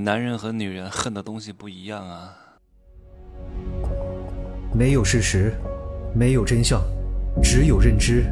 [0.00, 2.32] 男人和女人恨的东西不一样啊。
[4.72, 5.52] 没有事实，
[6.14, 6.80] 没有真相，
[7.42, 8.26] 只有认知，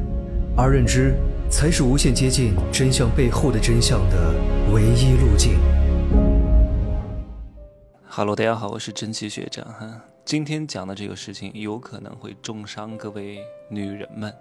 [0.57, 1.17] 而认知
[1.51, 4.33] 才是无限接近真相背后的真相的
[4.73, 5.59] 唯一路径。
[8.07, 10.05] Hello，大家好，我是真奇学长哈。
[10.25, 14.33] 今天讲的这个事情有可能会重伤各位女人们，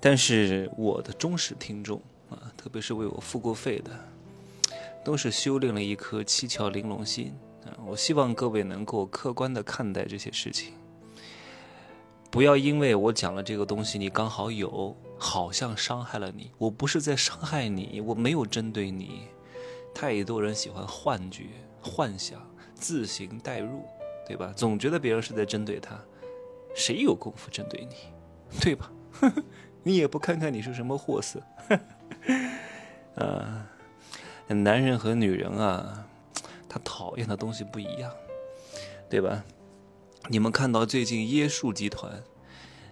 [0.00, 3.92] 但是我的忠实听众啊，特别是为我付过费的。
[5.04, 7.76] 都是修炼了一颗七窍玲珑心啊！
[7.86, 10.72] 我希望各位能够客观的看待这些事情，
[12.30, 16.50] 不要因为我讲了这个东西，你刚好有，好像伤害了你。
[16.56, 19.28] 我不是在伤害你，我没有针对你。
[19.94, 21.44] 太多人喜欢幻觉、
[21.80, 22.40] 幻想、
[22.74, 23.84] 自行代入，
[24.26, 24.52] 对吧？
[24.56, 25.96] 总觉得别人是在针对他，
[26.74, 27.94] 谁有功夫针对你，
[28.60, 28.90] 对吧？
[29.84, 31.40] 你也不看看你是什么货色，
[33.16, 33.70] 啊！
[34.48, 36.06] 男人和女人啊，
[36.68, 38.10] 他讨厌的东西不一样，
[39.08, 39.42] 对吧？
[40.28, 42.22] 你们看到最近椰树集团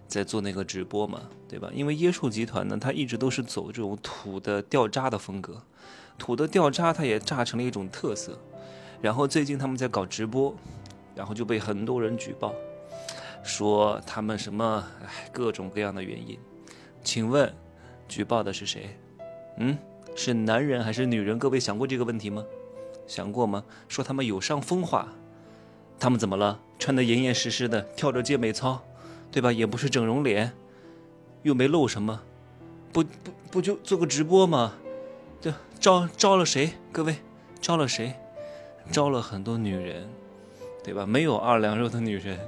[0.06, 1.70] 在做那个直播嘛，对吧？
[1.74, 5.62] 因为椰树集团呢，它一直都是走这种土的掉渣的风格，
[6.18, 8.38] 土的掉渣它也炸成了一种特色。
[9.00, 10.54] 然后最近他们在搞直播，
[11.14, 12.54] 然后就被很多人举报，
[13.42, 16.38] 说他们什么哎各种各样的原因。
[17.02, 17.52] 请问
[18.06, 18.96] 举报的是谁？
[19.58, 19.76] 嗯？
[20.14, 21.38] 是男人还是女人？
[21.38, 22.44] 各位想过这个问题吗？
[23.06, 23.64] 想过吗？
[23.88, 25.08] 说他们有伤风化，
[25.98, 26.60] 他们怎么了？
[26.78, 28.82] 穿得严严实实的，跳着健美操，
[29.30, 29.52] 对吧？
[29.52, 30.52] 也不是整容脸，
[31.42, 32.22] 又没露什么，
[32.92, 34.74] 不不不就做个直播吗？
[35.40, 36.72] 就招招了谁？
[36.92, 37.16] 各位
[37.60, 38.14] 招了谁？
[38.90, 40.08] 招了很多女人，
[40.84, 41.06] 对吧？
[41.06, 42.38] 没有二两肉的女人，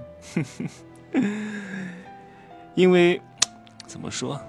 [2.74, 3.20] 因为
[3.86, 4.41] 怎么说？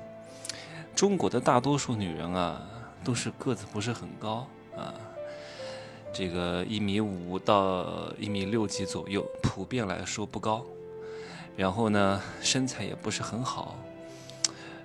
[0.95, 2.61] 中国的大多数女人啊。
[3.05, 4.93] 都是个子不是很高啊，
[6.11, 10.65] 这个一米五到一米六几左右，普遍来说不高。
[11.55, 13.79] 然后呢，身材也不是很好，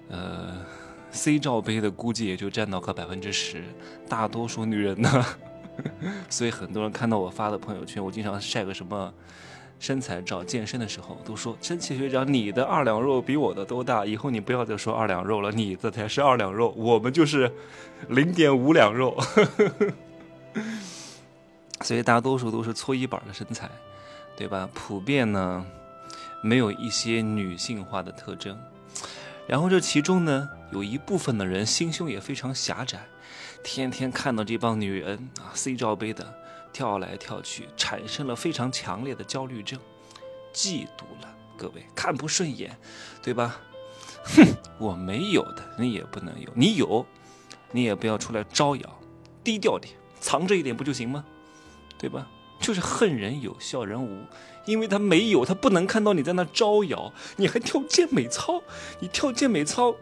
[0.08, 0.64] 呃
[1.10, 3.64] ，C 罩杯的估计也就占到个百分之十。
[4.08, 5.26] 大多数女人呢，
[6.30, 9.12] 所以很多人看到我发的朋友圈，我经常晒个什么。
[9.80, 14.04] 身材照健身的时候都说真气学长，你的二两肉比我的都大。
[14.04, 17.50] 以后你不要再说二两肉了，你的才是二两肉，我们就是
[18.08, 19.18] 零点五两肉。
[21.80, 23.70] 所以大多数都是搓衣板的身材，
[24.36, 24.68] 对吧？
[24.74, 25.64] 普遍呢
[26.42, 28.56] 没有一些女性化的特征。
[29.46, 33.00] 然后这其中呢有一部分的人心胸也非常狭窄，
[33.64, 36.34] 天天看到这帮女人啊 C 罩杯的。
[36.72, 39.78] 跳来跳去，产生了非常强烈的焦虑症，
[40.52, 42.76] 嫉妒了，各位看不顺眼，
[43.22, 43.60] 对吧？
[44.24, 44.44] 哼，
[44.78, 47.04] 我没有的，你也不能有，你有，
[47.72, 49.00] 你也不要出来招摇，
[49.42, 51.24] 低调点，藏着一点不就行吗？
[51.98, 52.26] 对吧？
[52.60, 54.24] 就是恨人有，笑人无，
[54.66, 58.62] 因为他没有，他不能看到你在那招摇，你还跳健美操，
[59.00, 59.94] 你跳健美操，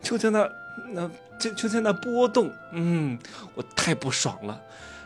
[0.00, 0.48] 就在那
[0.92, 3.18] 那就就在那波动，嗯，
[3.54, 4.60] 我太不爽了，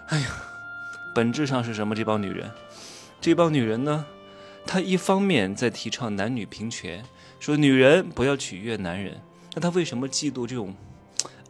[0.09, 0.27] 哎呀。
[1.19, 1.97] 本质上是什么？
[1.97, 2.49] 这帮女人，
[3.21, 4.07] 这帮女人呢？
[4.65, 7.05] 她一方面在提倡男女平权，
[7.41, 9.21] 说女人不要取悦男人。
[9.53, 10.73] 那她为什么嫉妒这种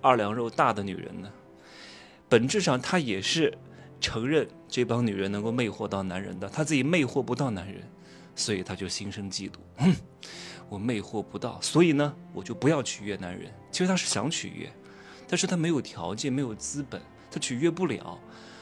[0.00, 1.30] 二两肉大的女人呢？
[2.30, 3.52] 本质上她也是
[4.00, 7.82] 承认这帮女人能够魅惑到男人的，她自己魅惑不到男人，
[8.34, 9.56] 所以她就心生嫉妒。
[9.76, 9.94] 哼，
[10.70, 13.52] 我魅惑不到，所以呢，我就不要取悦男人。
[13.70, 14.72] 其实她是想取悦，
[15.28, 16.98] 但是她没有条件，没有资本，
[17.30, 18.18] 她取悦不了。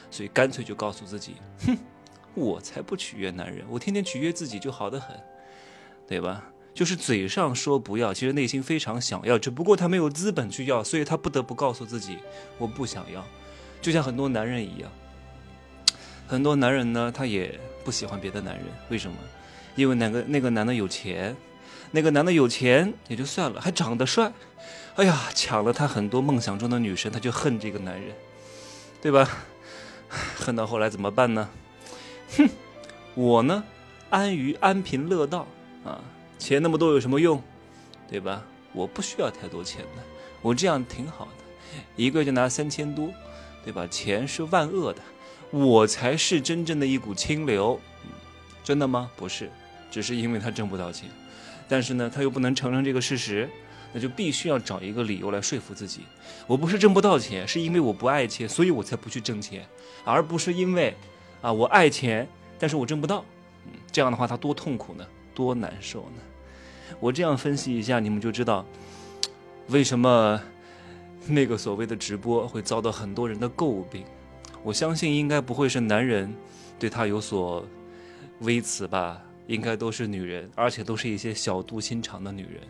[0.09, 1.35] 所以干脆就告诉自己，
[1.65, 1.77] 哼，
[2.33, 5.15] 我才不取悦男人，我天天取悦自己就好得很，
[6.07, 6.43] 对吧？
[6.73, 12.19] 就是嘴上说不要，其实内心非常想要，只不过他没有资本去要，所以他不得不告诉自己，
[12.59, 13.25] 我不想要。
[13.81, 14.91] 就像很多男人一样，
[16.27, 19.17] 很多男人呢，他也不喜欢别的男人，为什么？
[19.75, 21.35] 因为那个那个男的有钱，
[21.91, 24.31] 那个男的有钱也就算了，还长得帅，
[24.95, 28.15] 哎呀，抢了他很多梦想中的女神，他就恨这个男人，
[29.01, 29.27] 对吧？
[30.37, 31.49] 恨到后来怎么办呢？
[32.37, 32.49] 哼，
[33.15, 33.63] 我呢，
[34.09, 35.47] 安于安贫乐道
[35.83, 36.01] 啊，
[36.37, 37.41] 钱那么多有什么用，
[38.09, 38.43] 对吧？
[38.73, 40.03] 我不需要太多钱的，
[40.41, 41.43] 我这样挺好的，
[41.95, 43.09] 一个月就拿三千多，
[43.63, 43.87] 对吧？
[43.87, 45.01] 钱是万恶的，
[45.51, 47.79] 我才是真正的一股清流。
[48.63, 49.09] 真的吗？
[49.15, 49.49] 不是，
[49.89, 51.09] 只是因为他挣不到钱，
[51.67, 53.49] 但是呢，他又不能承认这个事实。
[53.97, 56.01] 那就必须要找一个理由来说服自己，
[56.45, 59.67] 我不是挣不到钱，是因为我不爱钱，所以我才不去挣钱，
[60.03, 60.95] 而不是因为，
[61.41, 62.27] 啊，我爱钱，
[62.59, 63.25] 但是我挣不到，
[63.91, 65.03] 这样的话他多痛苦呢，
[65.33, 66.21] 多难受呢。
[66.99, 68.63] 我这样分析一下，你们就知道，
[69.69, 70.39] 为什么
[71.25, 74.03] 那个所谓的直播会遭到很多人的诟病，
[74.61, 76.31] 我相信应该不会是男人
[76.77, 77.67] 对他有所
[78.41, 82.61] 微词吧，应该都是女人，而且都是一些小肚心肠的女人，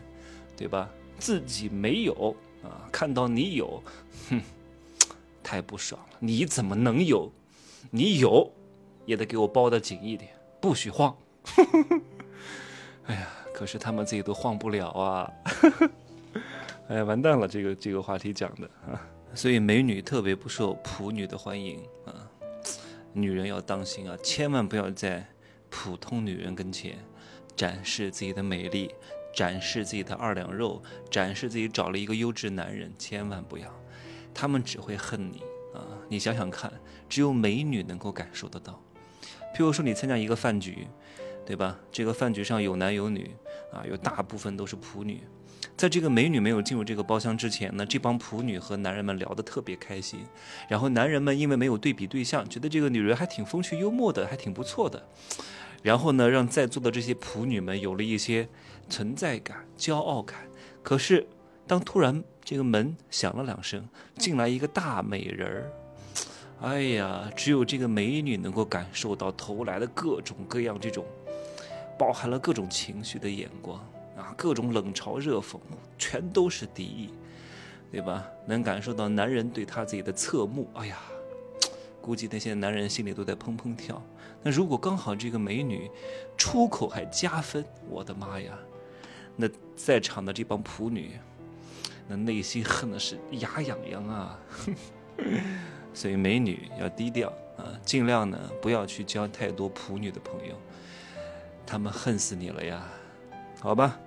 [0.56, 0.88] 对吧？
[1.18, 3.82] 自己没有啊，看到你有，
[4.30, 4.40] 哼，
[5.42, 6.16] 太不爽了！
[6.20, 7.30] 你怎么能有？
[7.90, 8.50] 你有，
[9.06, 10.30] 也得给我包得紧一点，
[10.60, 11.16] 不许晃。
[13.06, 15.32] 哎呀，可是他们自己都晃不了啊！
[16.88, 19.00] 哎呀，完蛋了，这个这个话题讲的啊，
[19.34, 22.28] 所以美女特别不受普女的欢迎啊。
[23.12, 25.26] 女人要当心啊，千万不要在
[25.70, 26.98] 普通女人跟前
[27.56, 28.90] 展示自己的美丽，
[29.34, 33.68] 展示自己的二两肉，展示自己找了一个优质男人，千万不要，
[34.34, 35.38] 他们只会恨你
[35.74, 35.84] 啊！
[36.08, 36.72] 你想想看，
[37.08, 38.82] 只有美女能够感受得到。
[39.54, 40.86] 譬如说，你参加一个饭局。
[41.46, 41.78] 对吧？
[41.90, 43.30] 这个饭局上有男有女
[43.72, 45.22] 啊，有大部分都是仆女。
[45.78, 50.20] 在这个美女没有进入这个包厢之前呢，这帮仆女和男人们聊得特别开心。
[50.68, 55.02] 然后男人们因为没有对比对象，觉得这个女人还挺风趣幽默的，还挺不错的。
[55.82, 58.48] 然后呢，让在座的这些仆女们有了一些
[58.88, 60.38] 存在感、骄傲感。
[60.82, 61.26] 可是，
[61.66, 65.72] 当突然这个门响了两声，进来一个大美人儿。
[66.60, 71.04] 哎呀，只有这个美女能够感受到投来的各种各样这种。
[71.98, 73.76] 包含了各种情绪的眼光
[74.16, 75.58] 啊，各种冷嘲热讽，
[75.98, 77.10] 全都是敌意，
[77.90, 78.24] 对吧？
[78.46, 80.96] 能感受到男人对他自己的侧目，哎呀，
[82.00, 84.02] 估计那些男人心里都在砰砰跳。
[84.42, 85.90] 那如果刚好这个美女
[86.36, 88.58] 出口还加分，我的妈呀！
[89.36, 91.12] 那在场的这帮仆女，
[92.08, 94.38] 那内心恨的是牙痒痒啊！
[95.94, 100.54] 所以美女要低调啊，尽量呢不要去交太多仆女的朋友。
[101.66, 102.88] 他们恨死你了呀，
[103.60, 103.98] 好吧，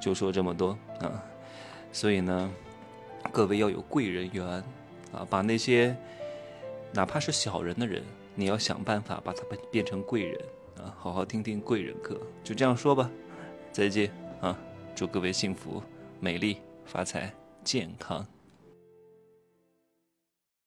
[0.00, 1.22] 就说这么多啊。
[1.92, 2.50] 所以呢，
[3.32, 4.46] 各位要有贵人缘
[5.12, 5.96] 啊，把那些
[6.92, 8.02] 哪怕是小人的人，
[8.34, 10.40] 你要想办法把他变变成贵人
[10.78, 12.20] 啊，好好听听贵人课。
[12.42, 13.10] 就这样说吧，
[13.70, 14.10] 再见
[14.40, 14.58] 啊，
[14.94, 15.82] 祝各位幸福、
[16.20, 18.26] 美丽、发财、健康。